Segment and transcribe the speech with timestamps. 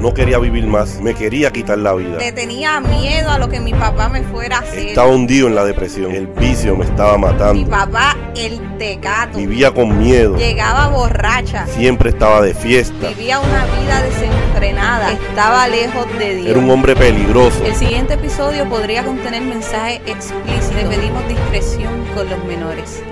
[0.00, 2.18] no quería vivir más, me quería quitar la vida.
[2.18, 4.88] Le tenía miedo a lo que mi papá me fuera a hacer.
[4.88, 7.68] Estaba hundido en la depresión, el vicio me estaba Mi matando.
[7.70, 9.38] papá, el tecato.
[9.38, 11.66] Vivía con miedo, Llegaba borracha.
[11.66, 13.08] siempre estaba de fiesta.
[13.08, 15.12] Vivía una vida desenfrenada.
[15.12, 16.46] Estaba lejos de Dios.
[16.48, 17.64] Era un hombre peligroso.
[17.64, 20.74] El siguiente episodio podría contener mensajes explícitos.
[20.74, 23.02] Le pedimos discreción con los menores.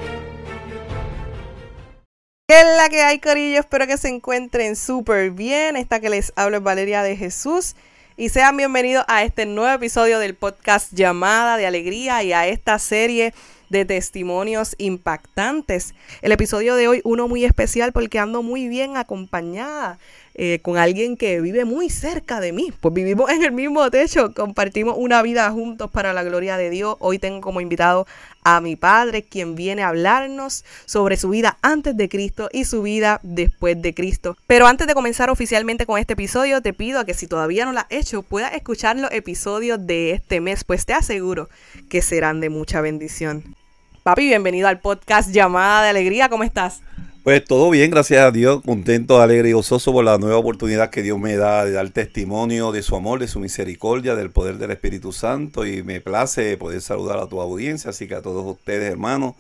[2.49, 3.59] ¿Qué es la que hay, Corillo?
[3.59, 5.75] Espero que se encuentren súper bien.
[5.75, 7.75] Esta que les hablo es Valeria de Jesús.
[8.17, 12.79] Y sean bienvenidos a este nuevo episodio del podcast Llamada de Alegría y a esta
[12.79, 13.35] serie
[13.69, 15.95] de testimonios impactantes.
[16.23, 19.99] El episodio de hoy, uno muy especial porque ando muy bien acompañada
[20.35, 22.73] eh, con alguien que vive muy cerca de mí.
[22.81, 26.97] Pues vivimos en el mismo techo, compartimos una vida juntos para la gloria de Dios.
[27.01, 28.07] Hoy tengo como invitado
[28.47, 32.81] a mi padre, quien viene a hablarnos sobre su vida antes de Cristo y su
[32.83, 34.37] vida después de Cristo.
[34.47, 37.73] Pero antes de comenzar oficialmente con este episodio, te pido a que si todavía no
[37.73, 41.49] lo has hecho, puedas escuchar los episodios de este mes, pues te aseguro
[41.91, 43.57] que serán de mucha bendición.
[44.05, 46.83] Papi, bienvenido al podcast Llamada de Alegría, ¿cómo estás?
[47.27, 51.03] Pues todo bien, gracias a Dios, contento, alegre y gozoso por la nueva oportunidad que
[51.03, 54.71] Dios me da de dar testimonio de su amor, de su misericordia, del poder del
[54.71, 58.93] Espíritu Santo y me place poder saludar a tu audiencia, así que a todos ustedes
[58.93, 59.35] hermanos,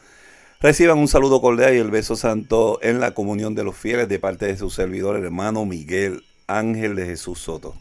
[0.60, 4.18] reciban un saludo cordial y el beso santo en la comunión de los fieles de
[4.18, 7.76] parte de su servidor, hermano Miguel Ángel de Jesús Soto.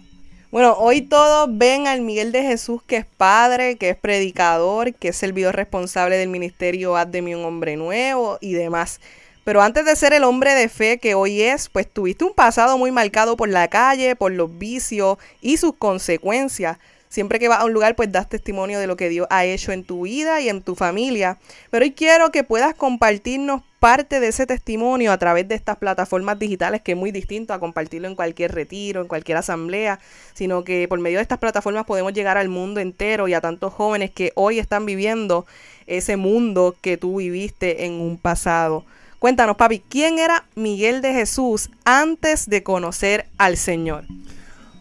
[0.52, 5.08] Bueno, hoy todos ven al Miguel de Jesús que es padre, que es predicador, que
[5.08, 9.00] es servidor responsable del ministerio Haz de un hombre nuevo y demás.
[9.46, 12.80] Pero antes de ser el hombre de fe que hoy es, pues tuviste un pasado
[12.80, 16.80] muy marcado por la calle, por los vicios y sus consecuencias.
[17.10, 19.72] Siempre que vas a un lugar, pues das testimonio de lo que Dios ha hecho
[19.72, 21.38] en tu vida y en tu familia.
[21.70, 26.40] Pero hoy quiero que puedas compartirnos parte de ese testimonio a través de estas plataformas
[26.40, 30.00] digitales, que es muy distinto a compartirlo en cualquier retiro, en cualquier asamblea,
[30.34, 33.72] sino que por medio de estas plataformas podemos llegar al mundo entero y a tantos
[33.72, 35.46] jóvenes que hoy están viviendo
[35.86, 38.86] ese mundo que tú viviste en un pasado.
[39.26, 44.04] Cuéntanos, papi, ¿quién era Miguel de Jesús antes de conocer al Señor?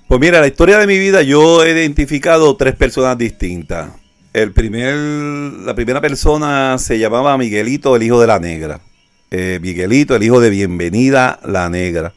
[0.07, 3.93] Pues mira, la historia de mi vida yo he identificado tres personas distintas.
[4.35, 8.83] El primer, la primera persona se llamaba Miguelito, el hijo de la negra.
[9.31, 12.13] Eh, Miguelito, el hijo de Bienvenida la negra.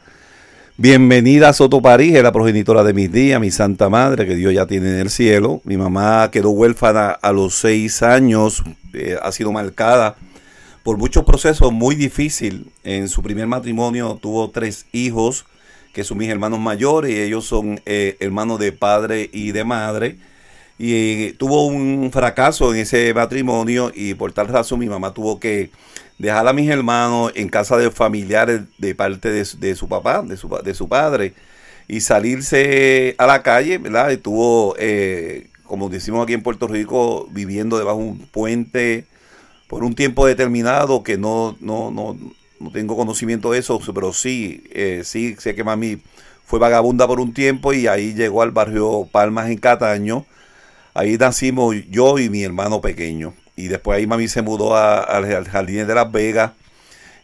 [0.76, 4.66] Bienvenida Soto París, es la progenitora de mis días, mi santa madre, que Dios ya
[4.66, 5.62] tiene en el cielo.
[5.64, 8.62] Mi mamá quedó huérfana a los seis años,
[8.92, 10.16] eh, ha sido marcada
[10.88, 12.62] por muchos procesos muy difíciles.
[12.82, 15.44] En su primer matrimonio tuvo tres hijos,
[15.92, 20.16] que son mis hermanos mayores, y ellos son eh, hermanos de padre y de madre.
[20.78, 25.38] Y eh, tuvo un fracaso en ese matrimonio y por tal razón mi mamá tuvo
[25.38, 25.68] que
[26.16, 30.48] dejar a mis hermanos en casa de familiares de parte de, su- papá, de su,
[30.48, 31.34] de su padre,
[31.86, 34.10] y salirse a la calle, ¿verdad?
[34.10, 39.04] Estuvo, eh, como decimos aquí en Puerto Rico, viviendo debajo de un puente
[39.68, 42.16] por un tiempo determinado que no, no, no,
[42.60, 45.98] no tengo conocimiento de eso, pero sí, eh, sí sé que mami
[46.46, 50.26] fue vagabunda por un tiempo y ahí llegó al barrio Palmas en Cataño.
[50.94, 53.34] Ahí nacimos yo y mi hermano pequeño.
[53.56, 56.52] Y después ahí mami se mudó a- al al Jardín de Las Vegas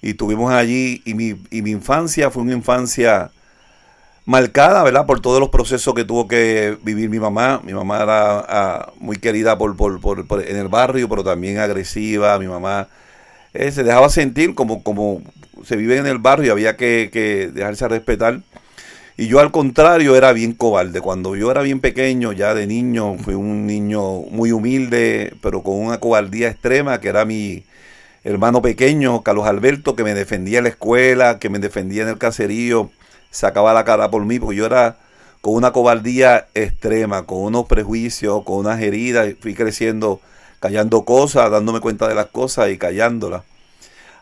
[0.03, 1.03] y estuvimos allí.
[1.04, 3.31] Y mi, y mi infancia fue una infancia
[4.27, 5.07] marcada, ¿verdad?
[5.07, 7.61] Por todos los procesos que tuvo que vivir mi mamá.
[7.65, 12.39] Mi mamá era ah, muy querida por, por, por- en el barrio, pero también agresiva.
[12.39, 12.89] Mi mamá
[13.55, 15.23] eh, se dejaba sentir como, como
[15.65, 18.41] se vive en el barrio, había que, que dejarse respetar.
[19.17, 21.01] Y yo al contrario era bien cobarde.
[21.01, 25.77] Cuando yo era bien pequeño, ya de niño, fui un niño muy humilde, pero con
[25.77, 27.65] una cobardía extrema, que era mi
[28.25, 32.19] hermano pequeño, Carlos Alberto, que me defendía en la escuela, que me defendía en el
[32.19, 32.91] caserío,
[33.34, 34.97] sacaba la cara por mí, porque yo era
[35.41, 40.21] con una cobardía extrema, con unos prejuicios, con unas heridas, fui creciendo
[40.61, 43.43] callando cosas, dándome cuenta de las cosas y callándolas.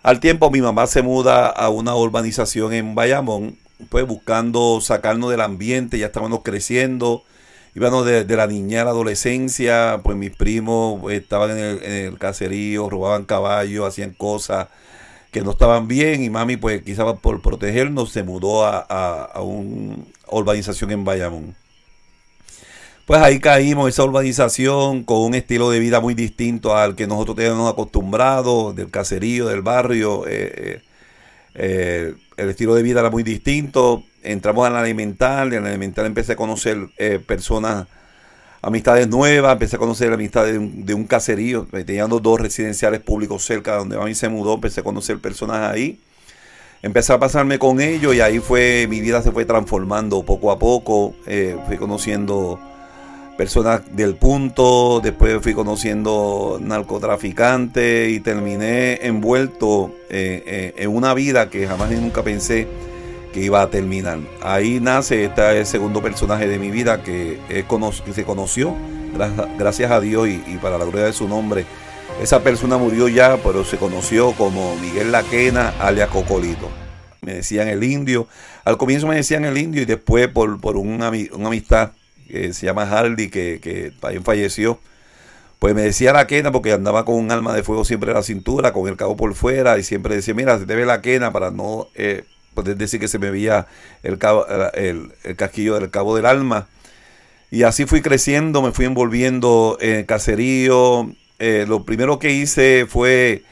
[0.03, 3.56] Al tiempo mi mamá se muda a una urbanización en Bayamón,
[3.88, 7.23] pues buscando sacarnos del ambiente, ya estábamos creciendo,
[7.76, 11.93] íbamos de, de la niñez a la adolescencia, pues mis primos estaban en el, en
[11.93, 14.69] el caserío, robaban caballos, hacían cosas
[15.32, 19.40] que no estaban bien y mami pues quizás por protegernos se mudó a, a, a
[19.43, 19.96] una
[20.31, 21.56] urbanización en Bayamón.
[23.06, 27.37] Pues ahí caímos, esa urbanización con un estilo de vida muy distinto al que nosotros
[27.37, 30.26] teníamos acostumbrados, del caserío, del barrio.
[30.29, 30.82] eh, eh,
[31.55, 34.05] eh, el estilo de vida era muy distinto.
[34.23, 36.88] Entramos en la elemental, en la elemental empecé a conocer
[37.26, 37.88] personas,
[38.62, 43.44] amistades nuevas, empecé a conocer de un, de un caserío, eh, teniendo dos residenciales públicos
[43.44, 45.99] cerca de donde mami se mudó, empecé a conocer personas ahí.
[46.81, 50.59] empecé a pasarme con ellos y ahí fue, mi vida se fue transformando poco a
[50.59, 51.14] poco.
[51.26, 52.59] Eh, fui conociendo
[53.37, 61.67] personas del punto, después fui conociendo narcotraficantes y terminé envuelto eh, en una vida que
[61.67, 62.69] jamás y nunca pensé
[63.32, 64.19] que iba a terminar.
[64.43, 67.38] Ahí nace este segundo personaje de mi vida que,
[68.14, 68.75] se conoció,
[69.58, 71.64] gracias a Dios y, para la gloria de su nombre.
[72.20, 76.70] Esa persona murió ya, pero se conoció como Miguel Laquena, alias Cocolito.
[77.23, 78.29] Me decían el indio.
[78.64, 81.93] Al comienzo me decían el indio y después por, por una amistad
[82.28, 84.78] que se llama Hardy, que, que también falleció,
[85.58, 88.23] pues me decía la quena porque andaba con un arma de fuego siempre en la
[88.23, 91.32] cintura, con el cabo por fuera, y siempre decía, mira, se te ve la quena
[91.32, 93.66] para no eh, poder decir que se me veía
[94.02, 96.69] el, cabo, el, casquillo del cabo del alma.
[97.50, 101.10] Y así fui creciendo, me fui envolviendo en caserío.
[101.38, 103.43] Eh, lo primero que hice fue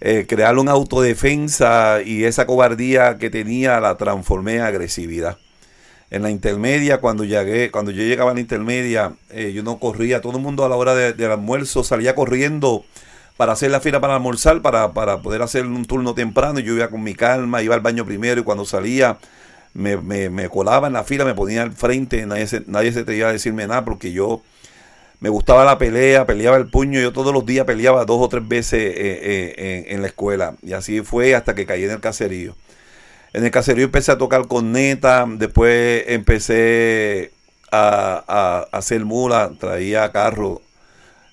[0.00, 5.38] eh, crear una autodefensa y esa cobardía que tenía la transformé en agresividad
[6.12, 10.20] en la intermedia, cuando llegué, cuando yo llegaba a la intermedia, eh, yo no corría,
[10.20, 12.84] todo el mundo a la hora del almuerzo salía corriendo
[13.36, 16.88] para hacer la fila para almorzar, para, para poder hacer un turno temprano, yo iba
[16.88, 19.18] con mi calma, iba al baño primero y cuando salía
[19.74, 23.28] me, me, colaba en la fila, me ponía al frente, nadie se, nadie se atrevía
[23.28, 24.42] a decirme nada porque yo
[25.20, 28.46] me gustaba la pelea, peleaba el puño, yo todos los días peleaba dos o tres
[28.46, 32.54] veces eh, eh, en la escuela y así fue hasta que caí en el caserío.
[33.32, 37.32] En el caserío empecé a tocar con neta, después empecé
[37.70, 40.60] a, hacer mula, traía carro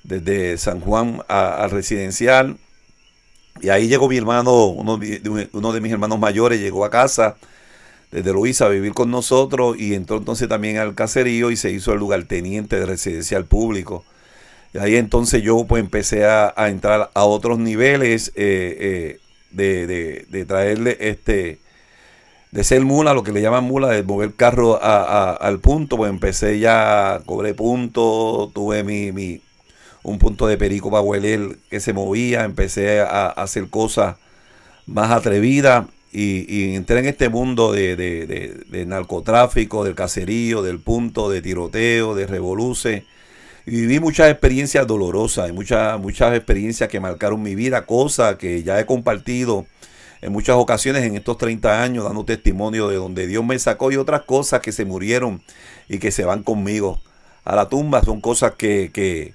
[0.10, 2.58] desde San Juan al residencial.
[3.62, 7.38] Y ahí llegó mi hermano, uno de, uno de mis hermanos mayores, llegó a casa
[8.12, 11.94] desde Luisa a vivir con nosotros y entró entonces también al caserío y se hizo
[11.94, 14.04] el lugarteniente de residencial público.
[14.74, 19.20] Y ahí entonces yo pues empecé a, entrar a otros niveles eh,
[19.56, 21.60] eh, de, traerle este
[22.52, 26.58] de ser mula, lo que le llaman mula, de mover carro al punto, pues empecé
[26.58, 29.42] ya, cobré punto, tuve mi
[30.04, 34.18] un punto de perico para hueler que se movía, empecé a, hacer cosas
[34.86, 41.42] más atrevidas y, entré en este mundo de, de, narcotráfico, del caserío, del punto, de
[41.42, 43.06] tiroteo, de revoluce.
[43.66, 48.64] Y viví muchas experiencias dolorosas y muchas, muchas experiencias que marcaron mi vida, cosas que
[48.64, 49.68] ya he compartido
[50.22, 53.96] en muchas ocasiones en estos 30 años dando testimonio de donde Dios me sacó y
[53.96, 55.42] otras cosas que se murieron
[55.88, 57.00] y que se van conmigo
[57.46, 59.34] a la tumba son cosas que,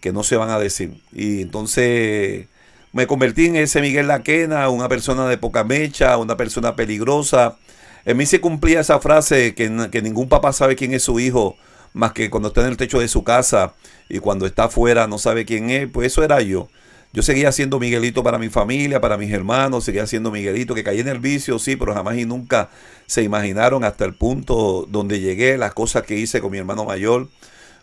[0.00, 1.00] que no se van a decir.
[1.12, 2.46] Y entonces
[2.92, 7.56] me convertí en ese Miguel Laquena, una persona de poca mecha, una persona peligrosa.
[8.04, 11.56] En mí se cumplía esa frase que, que ningún papá sabe quién es su hijo,
[11.92, 13.74] más que cuando está en el techo de su casa
[14.08, 15.88] y cuando está afuera no sabe quién es.
[15.90, 16.68] Pues eso era yo.
[17.12, 21.00] Yo seguía siendo Miguelito para mi familia, para mis hermanos, seguía siendo Miguelito, que caí
[21.00, 22.70] en el vicio, sí, pero jamás y nunca
[23.06, 27.28] se imaginaron hasta el punto donde llegué, las cosas que hice con mi hermano mayor,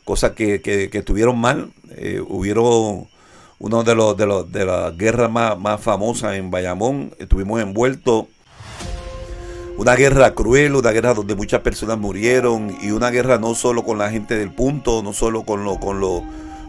[0.07, 1.69] cosas que, que, estuvieron mal.
[1.97, 3.09] Eh, hubieron
[3.59, 8.25] uno de los de, los, de las guerras más, más famosas en Bayamón, estuvimos envueltos
[9.77, 13.99] una guerra cruel, una guerra donde muchas personas murieron y una guerra no solo con
[13.99, 16.23] la gente del punto, no solo con lo, con lo,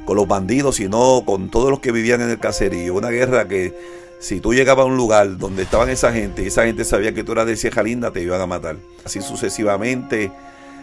[0.05, 2.95] con los bandidos, sino con todos los que vivían en el caserío.
[2.95, 3.75] Una guerra que
[4.19, 7.25] si tú llegabas a un lugar donde estaban esa gente y esa gente sabía que
[7.25, 8.77] tú eras de Cieja Linda, te iban a matar.
[9.07, 10.31] Así sucesivamente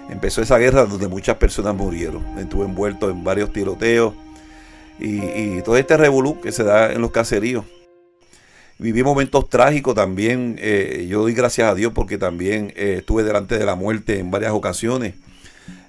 [0.10, 2.24] empezó esa guerra donde muchas personas murieron.
[2.38, 4.14] Estuve envuelto en varios tiroteos
[5.00, 7.66] y, todo este revolú que se da en los caseríos.
[8.78, 10.58] Viví momentos trágicos también.
[10.60, 14.32] Eh, yo doy gracias a Dios porque también eh, estuve delante de la muerte en
[14.32, 15.16] varias ocasiones.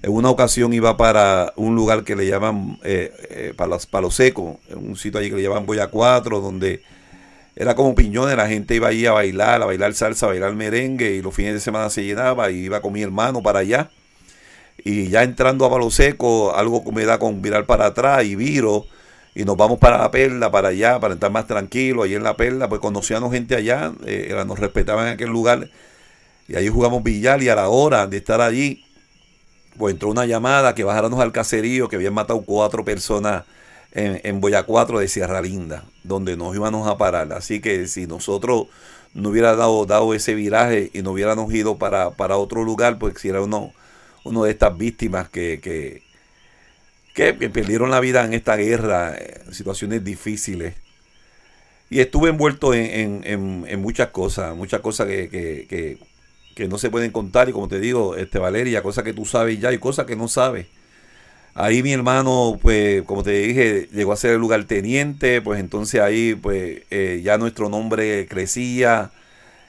[0.03, 4.97] En una ocasión iba para un lugar que le llaman eh, eh, Palo, Seco, un
[4.97, 6.83] sitio allí que le llaman Boya 4, donde
[7.57, 11.13] era como piñones, la gente iba allí a bailar, a bailar salsa, a bailar merengue,
[11.13, 13.91] y los fines de semana se llenaba, y iba con mi hermano para allá.
[14.79, 18.87] Y ya entrando a Palo Seco, algo me da con virar para atrás y viro,
[19.35, 22.37] y nos vamos para la perla, para allá, para estar más tranquilos, allí en la
[22.37, 25.69] perla, pues conocíamos gente allá, eh, nos respetaban en aquel lugar,
[26.49, 28.85] y allí jugamos billar, y a la hora de estar allí,
[29.77, 33.45] pues entró una llamada que bajáramos al caserío, que habían matado cuatro personas
[33.93, 37.33] en, en Boya 4 de Sierra Linda, donde nos íbamos a parar.
[37.33, 38.67] Así que si nosotros
[39.15, 43.15] no hubiera dado, dado ese viraje y no hubiéramos ido para, para otro lugar, pues
[43.19, 43.73] si era uno,
[44.27, 46.03] uno de estas víctimas que, que,
[47.15, 50.75] que, perdieron la vida en esta guerra, en situaciones difíciles.
[51.89, 55.99] Y estuve envuelto en, en, en, muchas cosas, muchas cosas que, que
[56.57, 59.61] que no se pueden contar y como te digo, este Valeria, cosas que tú sabes
[59.61, 60.67] ya y cosas que no sabes.
[61.55, 66.01] Ahí mi hermano, pues como te dije, llegó a ser el lugar teniente, pues entonces
[66.01, 69.11] ahí pues eh, ya nuestro nombre crecía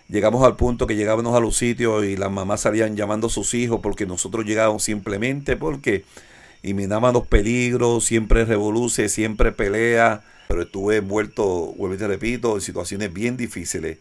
[0.10, 3.54] Llegamos al punto que llegábamos a los sitios y las mamás salían llamando a sus
[3.54, 6.06] hijos porque nosotros llegábamos simplemente porque
[6.64, 12.62] eliminaban los peligros, siempre revoluce, siempre pelea, pero estuve envuelto, vuelvo y te repito, en
[12.62, 13.98] situaciones bien difíciles.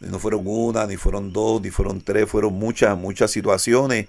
[0.00, 4.06] No fueron una, ni fueron dos, ni fueron tres, fueron muchas, muchas situaciones.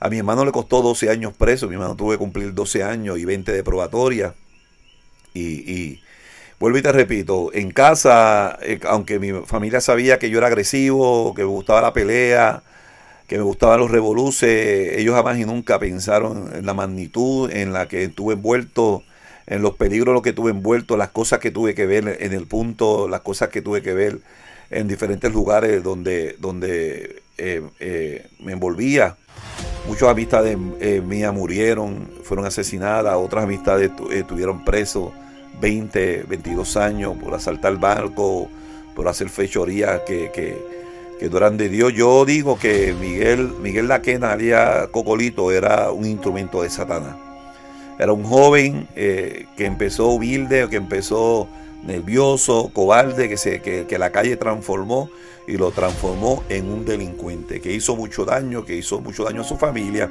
[0.00, 3.18] A mi hermano le costó 12 años preso, mi hermano tuvo que cumplir 12 años
[3.18, 4.34] y 20 de probatoria.
[5.34, 6.00] Y, y
[6.60, 11.34] vuelvo y te repito, en casa, eh, aunque mi familia sabía que yo era agresivo,
[11.34, 12.62] que me gustaba la pelea,
[13.26, 17.88] que me gustaban los revoluces, ellos jamás y nunca pensaron en la magnitud en la
[17.88, 19.02] que estuve envuelto,
[19.46, 22.32] en los peligros en los que estuve envuelto, las cosas que tuve que ver en
[22.34, 24.18] el punto, las cosas que tuve que ver
[24.68, 29.16] en diferentes lugares donde, donde eh, eh, me envolvía.
[29.88, 30.58] Muchas amistades
[31.02, 35.10] mías murieron, fueron asesinadas, otras amistades estuvieron presos
[35.60, 38.48] 20, 22 años por asaltar barco,
[38.94, 40.56] por hacer fechorías que, que,
[41.18, 41.92] que eran de Dios.
[41.92, 47.16] Yo digo que Miguel, Miguel Laquena, alias Cocolito, era un instrumento de Satanás.
[47.98, 51.48] Era un joven que empezó humilde, que empezó
[51.84, 55.10] nervioso, cobarde, que, se, que, la calle transformó
[55.46, 59.44] y lo transformó en un delincuente, que hizo mucho daño, que hizo mucho daño a
[59.44, 60.10] su familia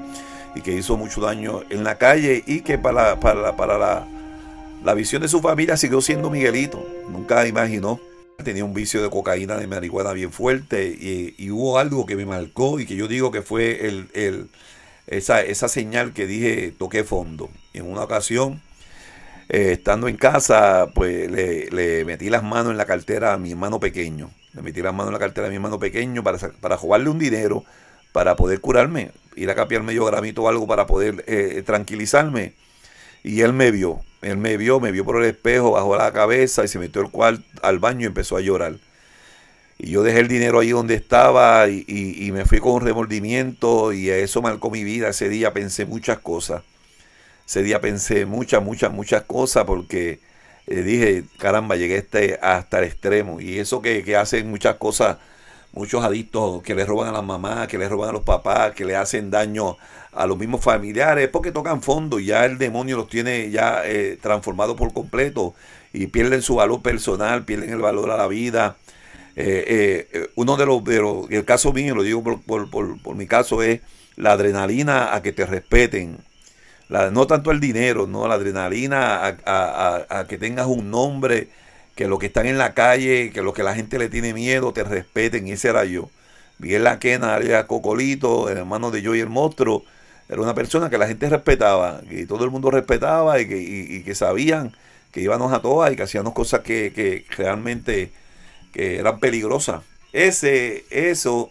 [0.55, 4.07] y que hizo mucho daño en la calle y que para, para, para la,
[4.83, 6.85] la visión de su familia siguió siendo Miguelito.
[7.09, 7.99] Nunca imaginó.
[8.43, 12.79] Tenía un vicio de cocaína, de marihuana bien fuerte y, hubo algo que me marcó
[12.79, 14.07] y que yo digo que fue
[15.07, 17.49] esa, señal que dije toqué fondo.
[17.73, 18.61] En una ocasión
[19.49, 23.81] eh, estando en casa, pues le, metí las manos en la cartera a mi hermano
[23.81, 24.31] pequeño.
[24.53, 27.19] Le metí las manos en la cartera a mi hermano pequeño para, para jugarle un
[27.19, 27.65] dinero,
[28.13, 32.53] para poder curarme, ir a capiar medio gramito o algo para poder eh, tranquilizarme.
[33.21, 36.63] Y él me vio, él me vio, me vio por el espejo, bajó la cabeza
[36.63, 38.75] y se metió el cual al baño y empezó a llorar.
[39.77, 44.09] Y yo dejé el dinero ahí donde estaba y, me fui con un remordimiento y
[44.09, 45.09] eso marcó mi vida.
[45.09, 46.63] Ese día pensé muchas cosas.
[47.47, 50.19] Ese día pensé muchas, muchas, muchas cosas porque
[50.67, 53.39] eh, dije, caramba, llegué este, hasta el extremo.
[53.39, 55.17] Y eso que, hacen muchas cosas,
[55.71, 58.83] muchos adictos que le roban a las mamás, que le roban a los papás, que
[58.83, 59.77] le hacen daño
[60.13, 64.75] a los mismos familiares, porque tocan fondo ya el demonio los tiene ya eh, transformados
[64.75, 65.53] por completo
[65.93, 68.77] y pierden su valor personal, pierden el valor a la vida.
[69.35, 73.63] Eh, uno de los, de el caso mío, lo digo por, por, por, mi caso,
[73.63, 73.81] es
[74.17, 76.17] la adrenalina a que te respeten,
[76.89, 81.47] no tanto el dinero, no la adrenalina, a, que tengas un nombre,
[81.95, 84.73] que los que están en la calle, que los que la gente le tiene miedo,
[84.73, 86.09] te respeten, y ese era yo.
[86.57, 89.83] Miguel Laquena, alias Cocolito, el hermano de yo y el monstruo,
[90.29, 94.15] era una persona que la gente respetaba, que todo el mundo respetaba y que, que
[94.15, 94.73] sabían
[95.11, 98.11] que íbamos a todas y que hacíamos cosas que, que realmente
[98.71, 99.81] que eran peligrosas.
[100.13, 101.49] Ese, eso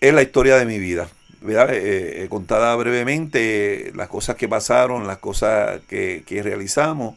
[0.00, 1.08] es la historia de mi vida.
[1.46, 7.16] Eh, eh, contada brevemente las cosas que pasaron, las cosas que, realizamos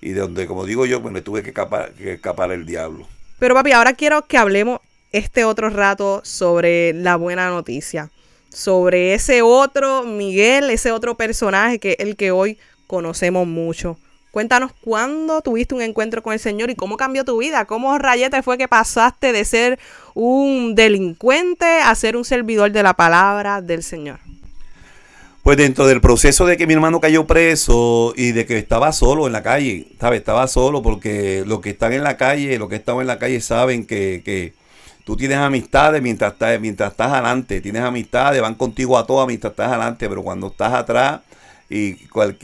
[0.00, 3.08] y de donde, como digo yo, pues me tuve que escapar, que escapar el diablo.
[3.40, 4.78] Pero papi, ahora quiero que hablemos
[5.10, 8.10] este otro rato sobre la buena noticia,
[8.54, 13.98] sobre ese otro Miguel, ese otro personaje que es el que hoy conocemos mucho.
[14.30, 17.66] Cuéntanos cuándo tuviste un encuentro con el Señor y cómo cambió tu vida.
[17.66, 19.78] ¿Cómo rayete fue que pasaste de ser
[20.14, 24.18] un delincuente a ser un servidor de la palabra del Señor?
[25.44, 29.26] Pues dentro del proceso de que mi hermano cayó preso y de que estaba solo
[29.26, 30.18] en la calle, ¿sabes?
[30.18, 33.40] Estaba solo porque los que están en la calle, los que están en la calle
[33.40, 34.54] saben que, que
[35.04, 39.52] tú tienes amistades mientras estás, mientras estás adelante, tienes amistades, van contigo a todas mientras
[39.52, 41.20] estás adelante, pero cuando estás atrás
[41.68, 41.94] y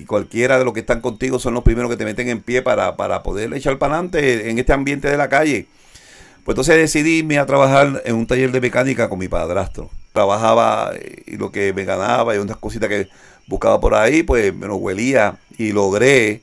[0.06, 2.96] cualquiera de los que están contigo son los primeros que te meten en pie para,
[2.96, 5.66] para poder echar para adelante en este ambiente de la calle.
[6.44, 9.90] Pues entonces decidí irme a trabajar en un taller de mecánica con mi padrastro.
[10.12, 13.08] Trabajaba eh, y lo que me ganaba y unas cositas que
[13.46, 16.40] buscaba por ahí, pues me lo huelía y logré,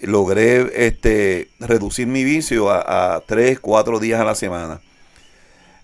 [0.00, 4.80] logré este, reducir mi vicio a, a tres, cuatro días a la semana.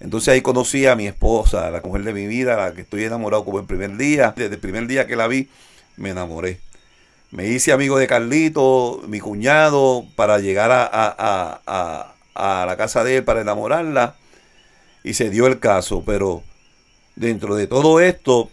[0.01, 3.45] Entonces ahí conocí a mi esposa, la mujer de mi vida, la que estoy enamorado
[3.45, 4.33] como el primer día.
[4.37, 5.49] Desde el primer día que la vi,
[5.97, 6.61] me enamoré.
[7.31, 13.41] Me hice amigo de Carlito, mi cuñado, para llegar a, la casa de él para
[13.41, 14.17] enamorarla.
[15.05, 16.43] Y se dio el caso, pero
[17.17, 18.51] dentro de todo esto,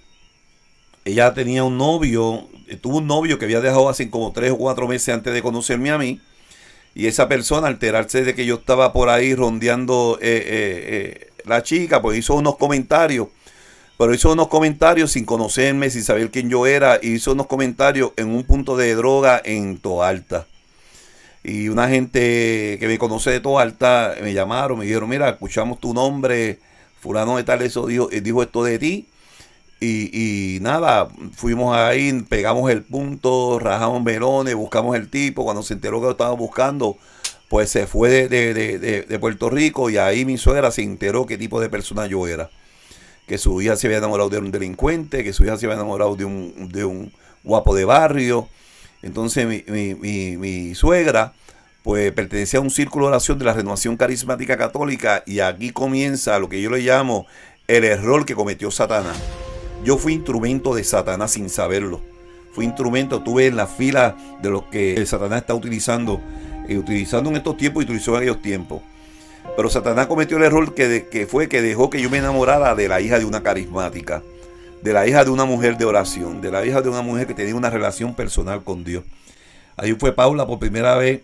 [1.06, 2.48] ella tenía un novio,
[2.82, 5.92] tuvo un novio que había dejado hace como tres o cuatro meses antes de conocerme
[5.92, 6.20] a mí.
[6.96, 11.64] Y esa persona, alterarse de que yo estaba por ahí rondeando eh, eh, eh, la
[11.64, 13.28] chica, pues hizo unos comentarios
[13.98, 18.30] pero hizo unos comentarios sin conocerme, sin saber quién yo era, hizo unos comentarios en
[18.30, 20.48] un punto de droga en Toalta.
[21.44, 25.80] Y una gente que me conoce de todo alta me llamaron, me dijeron, mira, escuchamos
[25.80, 26.60] tu nombre,
[27.00, 29.08] fulano de tal, eso dijo, eh, dijo esto de ti.
[29.80, 35.44] Y, y nada, fuimos ahí, pegamos el punto, rajamos melones, buscamos el tipo.
[35.44, 36.98] Cuando se enteró que lo estábamos buscando,
[37.50, 41.26] pues se fue de, de- de- de- Puerto Rico y ahí mi suegra se enteró
[41.26, 42.50] qué tipo de persona yo era.
[43.28, 46.16] Que su hija se había enamorado de un delincuente, que su hija se había enamorado
[46.16, 47.12] de un, de un
[47.44, 48.48] guapo de barrio.
[49.02, 51.34] Entonces mi, mi- mi- suegra
[51.84, 56.40] pues pertenecía a un círculo de oración de la renovación carismática católica y aquí comienza
[56.40, 57.28] lo que yo le llamo
[57.68, 59.18] el error que cometió Satanás.
[59.84, 62.02] Yo fui instrumento de Satanás sin saberlo.
[62.54, 66.22] Fui instrumento, tuve en la fila de los que Satanás está utilizando,
[66.68, 68.82] eh, utilizando en estos tiempos y utilizó en aquellos tiempos.
[69.56, 72.76] Pero Satanás cometió el error que, de- que fue que dejó que yo me enamorara
[72.76, 74.24] de la hija de una carismática,
[74.82, 77.34] de la hija de una mujer de oración, de la hija de una mujer que
[77.34, 79.04] tenía una relación personal con Dios.
[79.78, 81.22] Ahí fue Paula por primera vez,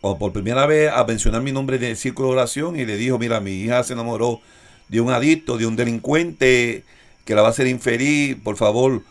[0.00, 2.96] o por primera vez a mencionar mi nombre en el círculo de oración y le
[2.96, 4.40] dijo, mira, mi hija se enamoró
[4.88, 6.84] de un adicto, de un delincuente
[7.24, 9.02] que la va a hacer infeliz, por favor,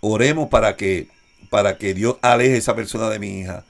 [0.00, 1.08] oremos para que,
[1.50, 3.64] para que Dios aleje a esa persona de mi hija.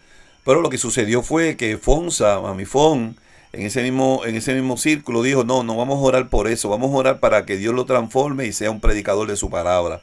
[0.47, 3.17] Pero lo que sucedió fue que Fonsa, mami Fon,
[3.53, 6.69] en ese mismo, en ese mismo círculo dijo, no, no vamos a orar por eso,
[6.69, 10.03] vamos a orar para que Dios lo transforme y sea un predicador de su palabra.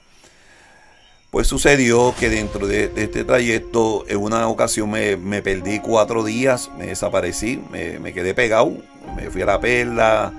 [1.32, 6.26] Pues sucedió que dentro de, de este trayecto, en una ocasión me, me perdí cuatro
[6.26, 8.74] días, me desaparecí, me, me quedé pegado,
[9.16, 10.34] me fui a la perla,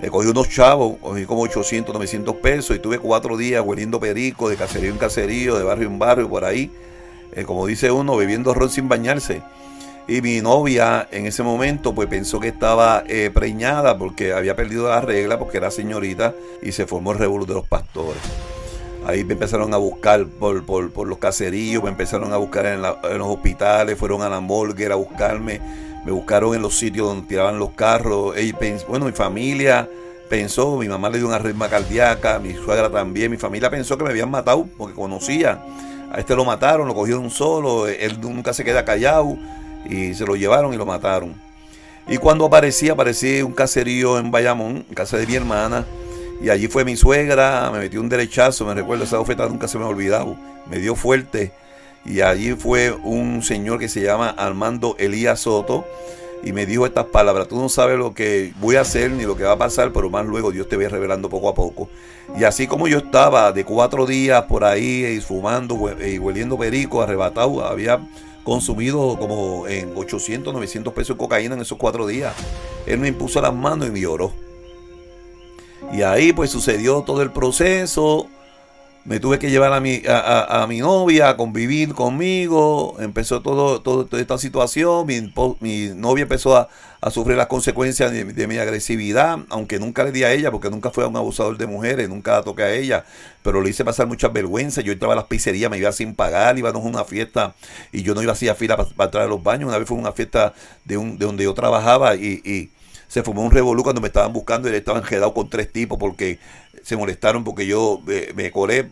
[0.00, 4.48] eh, cogí unos chavos, cogí como 800, 900 pesos y tuve cuatro días hueliendo perico,
[4.48, 6.70] de caserío en caserío, de barrio en barrio, por ahí,
[7.32, 9.42] eh, como dice uno, bebiendo ron sin bañarse.
[10.08, 14.88] Y mi novia en ese momento pues pensó que estaba eh, preñada porque había perdido
[14.88, 18.20] la regla porque era señorita y se formó el revuelo de los pastores.
[19.06, 23.98] Ahí me empezaron a buscar por, los caseríos, me empezaron a buscar en, los hospitales,
[23.98, 25.60] fueron a la morgue a buscarme,
[26.04, 28.34] me buscaron en los sitios donde tiraban los carros.
[28.88, 29.88] Bueno, mi familia
[30.28, 34.04] pensó, mi mamá le dio una arritmia cardíaca, mi suegra también, mi familia pensó que
[34.04, 35.60] me habían matado porque conocía.
[36.12, 39.38] A este lo mataron, lo cogieron solo, él nunca se queda callado
[39.88, 41.34] y se lo llevaron y lo mataron.
[42.06, 45.86] Y cuando aparecí, aparecí un caserío en Bayamón, en casa de mi hermana.
[46.42, 49.78] Y allí fue mi suegra, me metió un derechazo, me recuerdo, esa oferta nunca se
[49.78, 50.36] me ha olvidado.
[50.68, 51.52] Me dio fuerte.
[52.04, 55.86] Y allí fue un señor que se llama Armando Elías Soto.
[56.42, 59.36] Y me dijo estas palabras, tú no sabes lo que voy a hacer ni lo
[59.36, 61.88] que va a pasar, pero más luego Dios te va revelando poco a poco.
[62.36, 67.02] Y así como yo estaba de cuatro días por ahí y fumando y hueliendo perico,
[67.02, 68.00] arrebatado, había
[68.42, 72.34] consumido como en 800, 900 pesos de cocaína en esos cuatro días.
[72.86, 74.32] Él me impuso las manos y me lloró.
[75.92, 78.28] Y ahí pues sucedió todo el proceso.
[79.04, 82.96] Me tuve que llevar a mi, a, a- mi novia a convivir conmigo.
[83.00, 85.06] Empezó todo, todo- toda esta situación.
[85.06, 85.20] Mi,
[85.60, 86.68] mi novia empezó a,
[87.00, 89.40] a sufrir las consecuencias de, de mi agresividad.
[89.50, 92.08] Aunque nunca le di a ella, porque nunca fue un abusador de mujeres.
[92.08, 93.04] Nunca la toqué a ella.
[93.42, 94.84] Pero le hice pasar muchas vergüenzas.
[94.84, 96.56] Yo entraba a las pizzerías, me iba sin pagar.
[96.56, 97.54] Íbamos a una fiesta
[97.90, 99.68] y yo no iba así a fila para, para entrar a los baños.
[99.68, 102.70] Una vez fue una fiesta de, un, de donde yo trabajaba y, y
[103.12, 105.98] se formó un revolú cuando me estaban buscando y le estaban enredados con tres tipos
[105.98, 106.38] porque
[106.82, 108.88] se molestaron porque yo eh, me colé.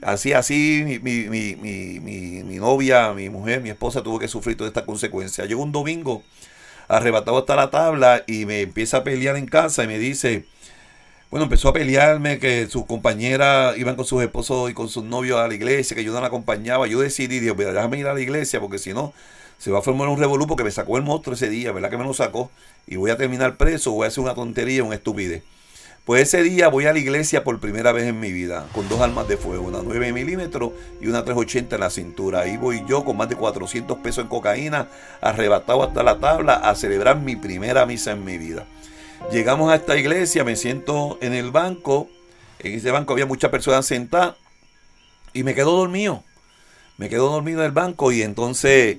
[0.00, 4.68] Así, así, mi, mi, mi, mi, novia, mi mujer, mi esposa tuvo que sufrir toda
[4.68, 5.44] esta consecuencia.
[5.46, 6.22] Llegó un domingo
[6.86, 10.44] arrebatado hasta la tabla y me empieza a pelear en casa y me dice,
[11.32, 15.40] bueno, empezó a pelearme que sus compañeras iban con sus esposos y con sus novios
[15.40, 16.86] a la iglesia, que yo no la acompañaba.
[16.86, 19.12] Yo decidí, Dios, mira, déjame ir a la iglesia porque si no,
[19.64, 21.96] se va a formar un revolú porque me sacó el monstruo ese día, ¿verdad que
[21.96, 22.50] me lo sacó?
[22.86, 25.42] Y voy a terminar preso, voy a hacer una tontería, una estupidez.
[26.04, 29.00] Pues ese día voy a la iglesia por primera vez en mi vida, con dos
[29.00, 32.40] armas de fuego, una 9 milímetros y una 380 en la cintura.
[32.40, 34.88] Ahí voy yo con más de 400 pesos en cocaína,
[35.22, 38.66] arrebatado hasta la tabla, a celebrar mi primera misa en mi vida.
[39.32, 42.10] Llegamos a esta iglesia, me siento en el banco,
[42.58, 44.34] en ese banco había muchas personas sentadas
[45.32, 46.22] y me quedo dormido.
[46.98, 48.98] Me quedo dormido en el banco y entonces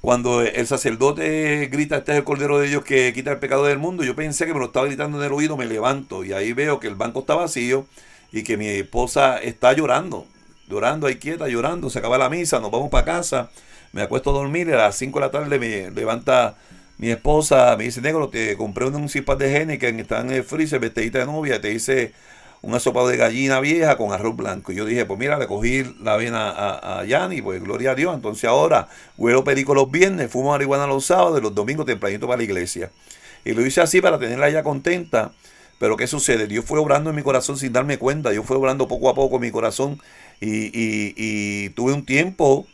[0.00, 3.78] cuando el sacerdote grita, este es el Cordero de Dios que quita el pecado del
[3.78, 6.52] mundo, yo pensé que me lo estaba gritando en el oído, me levanto y ahí
[6.54, 7.86] veo que el banco está vacío
[8.32, 10.26] y que mi esposa está llorando,
[10.68, 13.50] llorando ahí quieta, llorando, se acaba la misa, nos vamos para casa,
[13.92, 16.56] me acuesto a dormir y a las 5 de la tarde me levanta
[16.96, 20.44] mi esposa, me dice, negro, te compré un cipas de Heineken que está en el
[20.44, 22.12] freezer, vestidita de novia, te hice
[22.62, 24.72] un asopado de gallina vieja con arroz blanco.
[24.72, 27.94] Y yo dije, pues mira, le cogí la vena a, a Yanni, pues gloria a
[27.94, 28.14] Dios.
[28.14, 32.38] Entonces ahora huelo perico los viernes, fumo marihuana los sábados y los domingos tempranito para
[32.38, 32.90] la iglesia.
[33.44, 35.32] Y lo hice así para tenerla ya contenta.
[35.78, 36.46] Pero ¿qué sucede?
[36.46, 38.30] Dios fue obrando en mi corazón sin darme cuenta.
[38.30, 39.98] Dios fue obrando poco a poco en mi corazón.
[40.40, 42.66] Y, y- y tuve un tiempo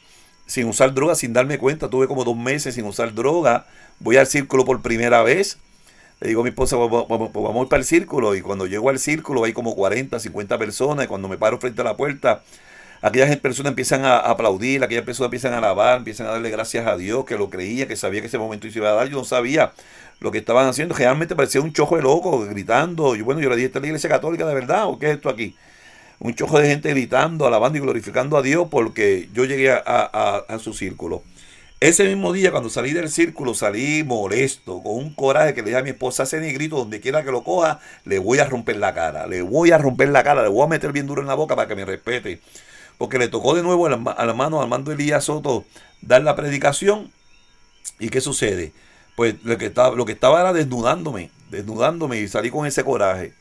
[0.46, 1.88] sin usar droga, sin darme cuenta.
[1.88, 3.66] Tuve como dos meses sin usar droga.
[4.00, 5.58] Voy al círculo por primera vez.
[6.20, 8.34] Le digo a mi esposa, vamos, vamos, pues vamos para el círculo.
[8.34, 11.04] Y cuando llego al círculo hay como 40, 50 personas.
[11.04, 12.42] Y cuando me paro frente a la puerta,
[13.02, 16.96] aquellas personas empiezan a aplaudir, aquellas personas empiezan a alabar, empiezan a darle gracias a
[16.96, 19.08] Dios, que lo creía, que sabía que ese momento se iba a dar.
[19.08, 19.72] Yo no sabía
[20.20, 20.94] lo que estaban haciendo.
[20.94, 23.14] Realmente parecía un chojo de locos gritando.
[23.14, 25.16] Y bueno, yo le dije, ¿esta es la iglesia católica de verdad o qué es
[25.16, 25.54] esto aquí?
[26.18, 30.72] Un chojo de gente gritando, alabando y glorificando a Dios porque yo llegué a su
[30.72, 31.22] círculo.
[31.78, 35.78] Ese mismo día, cuando salí del círculo, salí molesto, con un coraje que le dije
[35.78, 38.94] a mi esposa, hace negrito, donde quiera que lo coja, le voy a romper la
[38.94, 41.34] cara, le voy a romper la cara, le voy a meter bien duro en la
[41.34, 42.40] boca para que me respete.
[42.96, 45.66] Porque le tocó de nuevo a la mano Armando Elías Soto
[46.00, 47.12] dar la predicación.
[47.98, 48.72] ¿Y qué sucede?
[49.14, 53.34] Pues lo que estaba, lo que estaba era desnudándome, desnudándome y salí con ese coraje.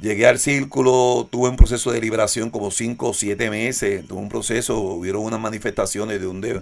[0.00, 4.28] Llegué al círculo, tuve un proceso de liberación como 5 o 7 meses, tuve un
[4.28, 6.60] proceso, hubieron unas manifestaciones de donde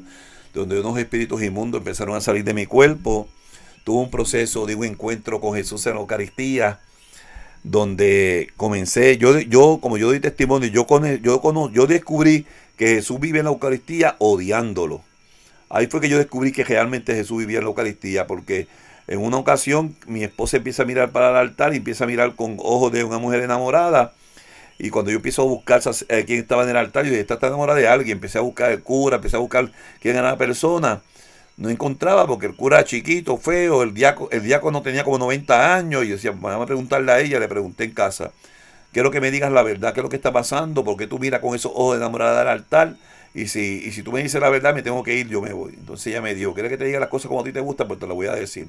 [0.52, 3.28] donde unos espíritus inmundos empezaron a salir de mi cuerpo.
[3.84, 6.80] Tuve un proceso de un encuentro con Jesús en la Eucaristía,
[7.64, 13.18] donde comencé, yo, yo como yo doy testimonio, yo, con, yo, yo descubrí que Jesús
[13.18, 15.02] vive en la Eucaristía odiándolo.
[15.68, 18.68] Ahí fue que yo descubrí que realmente Jesús vivía en la Eucaristía, porque
[19.08, 22.34] en una ocasión mi esposa empieza a mirar para el altar y empieza a mirar
[22.36, 24.12] con ojos de una mujer enamorada
[24.82, 27.38] y cuando yo empiezo a buscar eh, quién estaba en el altar, yo dije, está
[27.46, 28.16] enamorada de alguien.
[28.16, 31.02] Empecé a buscar el cura, empecé a buscar quién era la persona.
[31.56, 36.04] No encontraba porque el cura era chiquito, feo, el diácono, el tenía como 90 años.
[36.04, 38.32] Y decía, vamos a preguntarle a ella, le pregunté en casa.
[38.90, 41.40] Quiero que me digas la verdad, qué es lo que está pasando, porque tú miras
[41.40, 42.96] con esos ojos de enamorada al altar.
[43.34, 45.52] Y si, y si tú me dices la verdad, me tengo que ir, yo me
[45.52, 45.74] voy.
[45.74, 47.86] Entonces ella me dijo, ¿quieres que te diga las cosas como a ti te gustan?
[47.86, 48.66] Pues te lo voy a decir.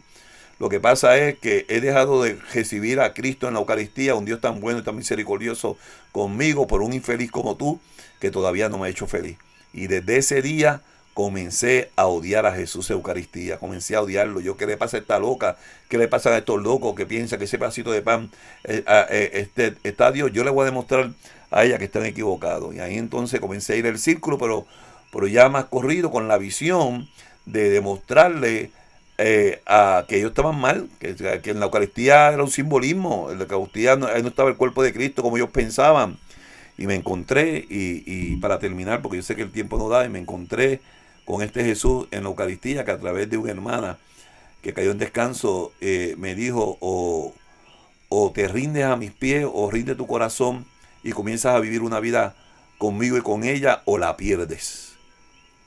[0.60, 4.26] Lo que pasa es que he dejado de recibir a Cristo en la Eucaristía, un
[4.26, 5.78] Dios tan bueno y tan misericordioso
[6.12, 7.80] conmigo, por un infeliz como tú,
[8.20, 9.38] que todavía no me ha hecho feliz.
[9.74, 10.82] Y desde ese día
[11.14, 14.40] comencé a odiar a Jesús Eucaristía, comencé a odiarlo.
[14.40, 15.58] Yo, ¿qué le pasa a esta loca?
[15.90, 18.32] ¿Qué le pasa a estos locos que piensan que ese pedacito de pan
[18.64, 20.32] eh, eh, este, está Dios?
[20.34, 21.12] Yo le voy a demostrar
[21.52, 22.74] a ella que están equivocados.
[22.74, 24.66] Y ahí entonces comencé a ir al círculo, pero,
[25.12, 27.08] pero ya más corrido con la visión
[27.46, 28.72] de demostrarle
[29.18, 33.38] eh, a que ellos estaban mal, que, que, en la Eucaristía era un simbolismo, en
[33.38, 36.18] la Eucaristía no, no, estaba el cuerpo de Cristo como ellos pensaban.
[36.78, 40.06] Y me encontré, y, y, para terminar, porque yo sé que el tiempo no da,
[40.06, 40.82] y me encontré
[41.26, 44.00] con este Jesús en la Eucaristía que a través de una hermana
[44.62, 47.34] que cayó en descanso eh, me dijo, o,
[48.10, 50.66] o te rindes a mis pies, o rinde tu corazón
[51.04, 52.36] y comienzas a vivir una vida
[52.80, 54.93] conmigo y con ella, o la pierdes.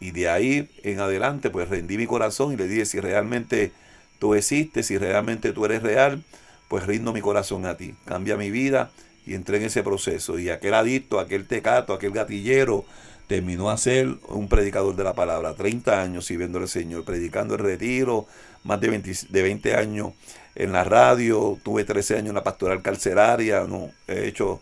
[0.01, 3.73] Y de ahí en adelante, pues rendí mi corazón y le dije, si realmente
[4.19, 6.23] tú existes, si realmente tú eres real,
[6.69, 7.95] pues rindo mi corazón a ti.
[8.05, 8.91] Cambia mi vida
[9.27, 10.39] y entré en ese proceso.
[10.39, 12.85] Y aquel adicto, aquel tecato, aquel gatillero,
[13.27, 15.55] terminó a ser un predicador de la palabra.
[15.55, 18.27] 30 años sirviendo al Señor, predicando el retiro,
[18.65, 20.13] más de 20, de 20 años
[20.55, 24.61] en la radio, tuve 13 años en la pastoral carcelaria, no, he hecho,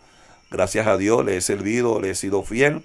[0.51, 2.83] gracias a Dios, le he servido, le he sido fiel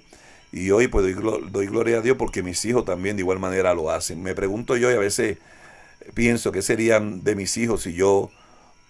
[0.51, 3.89] y hoy pues doy, gloria a Dios porque mis hijos también de igual manera lo
[3.89, 4.21] hacen.
[4.21, 5.37] Me pregunto yo y a veces
[6.13, 8.29] pienso qué serían de mis hijos si yo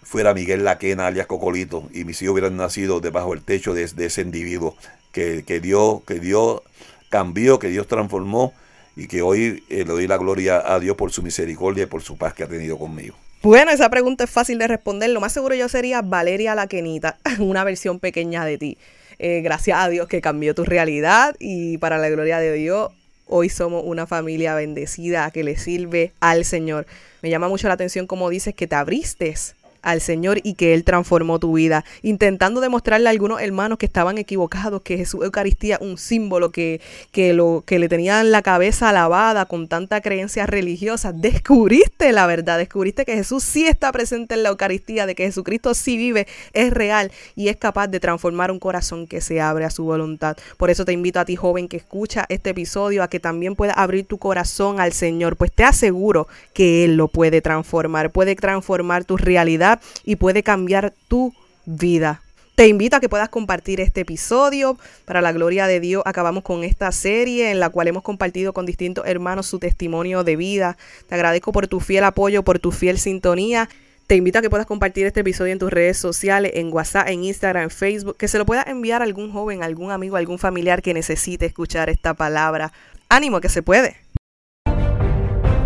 [0.01, 4.21] fuera Miguel Laquena alias Cocolito y mis hijos hubieran nacido debajo del techo de, ese
[4.21, 4.75] individuo
[5.11, 6.61] que, que, Dios, que Dios
[7.09, 8.53] cambió, que Dios transformó
[8.95, 12.01] y que hoy eh, le doy la gloria a Dios por su misericordia y por
[12.01, 13.15] su paz que ha tenido conmigo.
[13.43, 15.09] Bueno, esa pregunta es fácil de responder.
[15.09, 18.77] Lo más seguro yo sería Valeria Laquenita, una versión pequeña de ti.
[19.23, 22.91] Eh, gracias a Dios que cambió tu realidad y para la gloria de Dios,
[23.27, 26.87] hoy somos una familia bendecida que le sirve al Señor.
[27.21, 29.35] Me llama mucho la atención como dices que te abriste
[29.81, 34.17] al Señor y que Él transformó tu vida, intentando demostrarle a algunos hermanos que estaban
[34.17, 39.45] equivocados que Jesús Eucaristía un símbolo que, que, lo, que le tenían la cabeza lavada
[39.45, 41.11] con tanta creencia religiosa.
[41.11, 45.73] Descubriste la verdad, descubriste que Jesús sí está presente en la Eucaristía, de que Jesucristo
[45.73, 49.69] sí vive, es real y es capaz de transformar un corazón que se abre a
[49.69, 50.37] su voluntad.
[50.57, 53.77] Por eso te invito a ti, joven, que escucha este episodio, a que también puedas
[53.77, 59.05] abrir tu corazón al Señor, pues te aseguro que Él lo puede transformar, puede transformar
[59.05, 59.70] tu realidad
[60.03, 61.33] y puede cambiar tu
[61.65, 62.21] vida.
[62.55, 64.77] Te invito a que puedas compartir este episodio.
[65.05, 68.65] Para la gloria de Dios, acabamos con esta serie en la cual hemos compartido con
[68.65, 70.77] distintos hermanos su testimonio de vida.
[71.07, 73.69] Te agradezco por tu fiel apoyo, por tu fiel sintonía.
[74.05, 77.23] Te invito a que puedas compartir este episodio en tus redes sociales, en WhatsApp, en
[77.23, 80.81] Instagram, en Facebook, que se lo pueda enviar a algún joven, algún amigo, algún familiar
[80.81, 82.73] que necesite escuchar esta palabra.
[83.07, 83.95] Ánimo que se puede.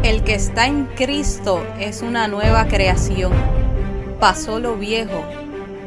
[0.03, 3.33] El que está en Cristo es una nueva creación
[4.19, 5.23] pasó lo viejo,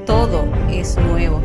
[0.06, 1.40] todo es nuevo.